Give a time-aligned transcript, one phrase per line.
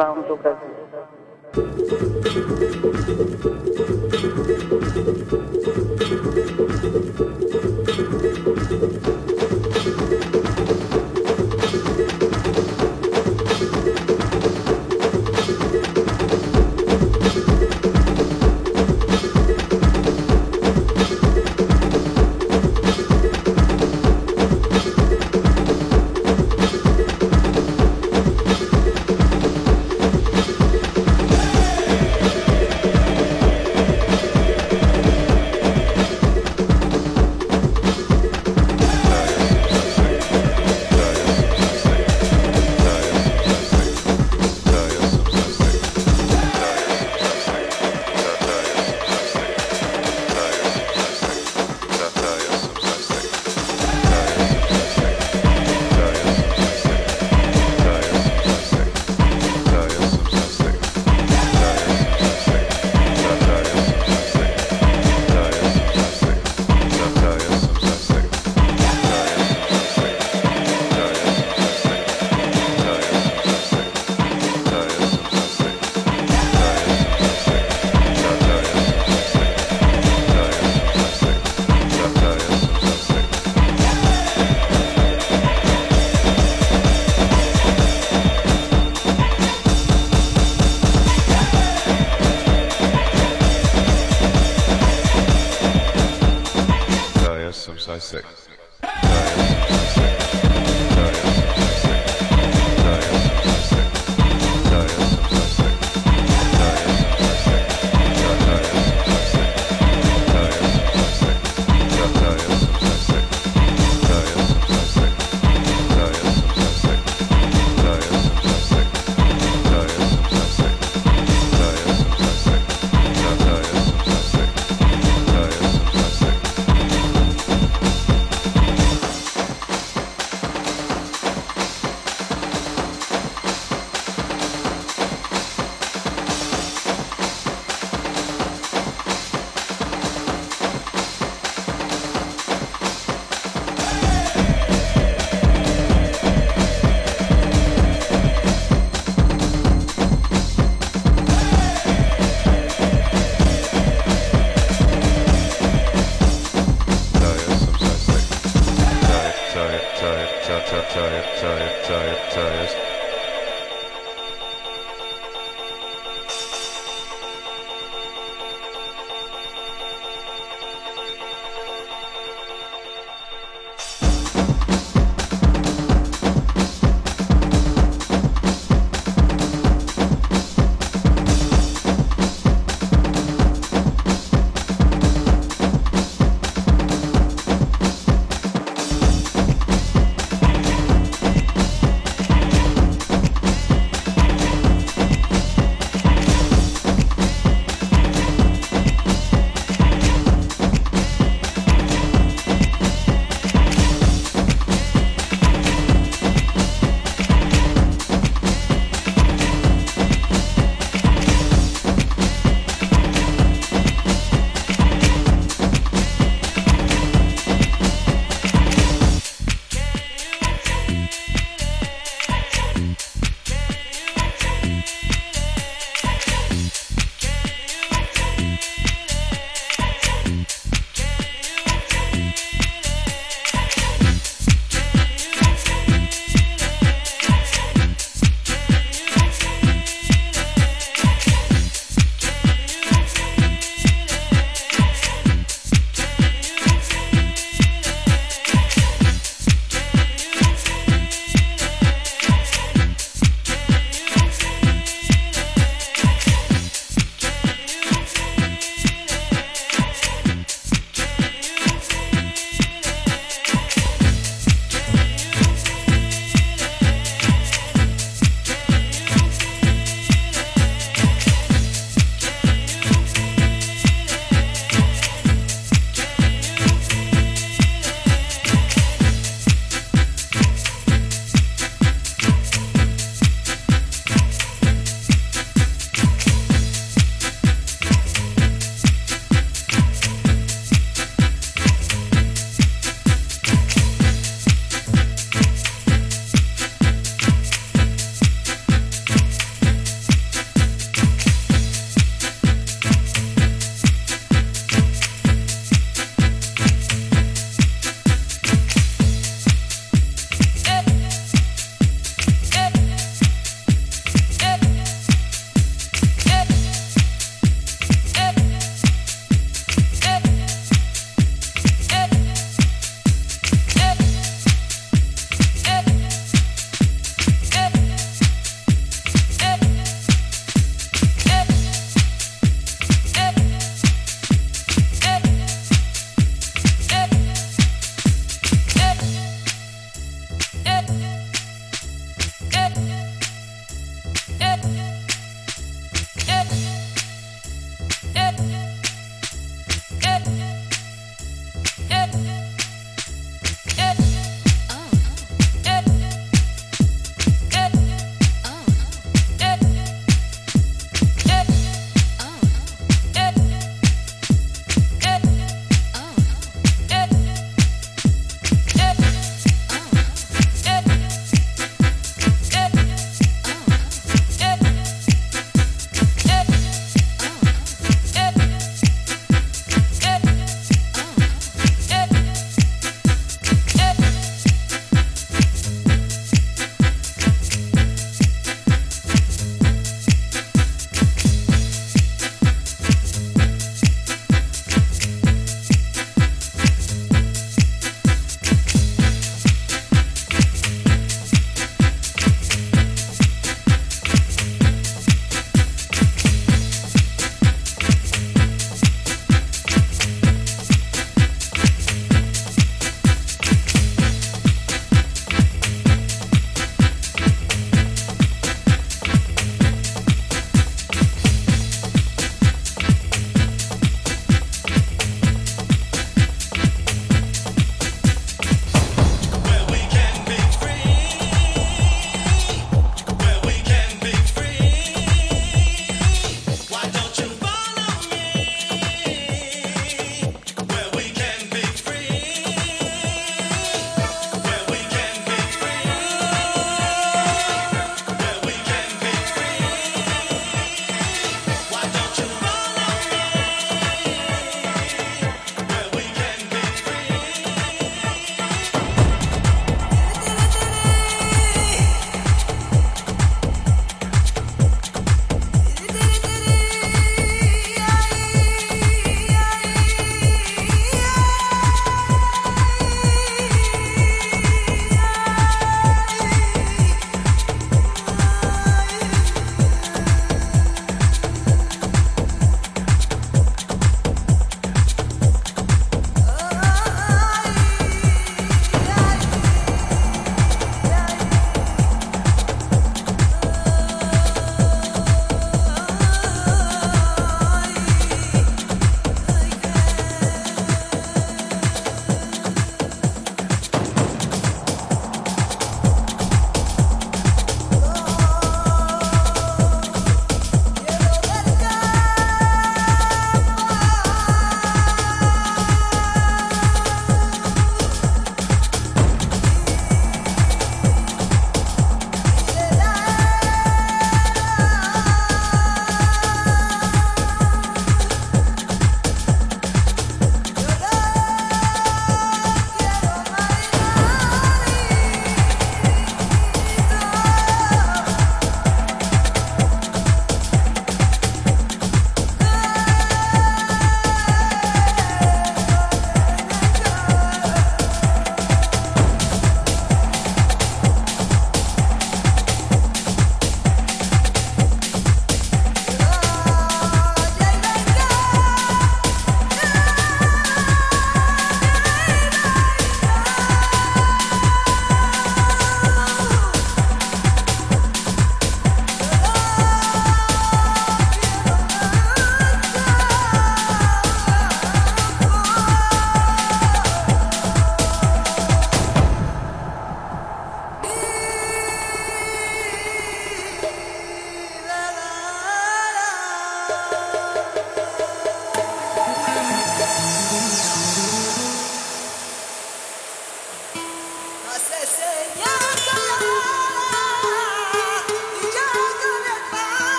[0.00, 0.59] Playground do Brasil.